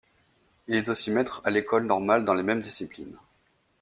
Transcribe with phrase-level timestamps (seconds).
[0.67, 3.19] Il est aussi maître à l'école normale dans les mêmes disciplines.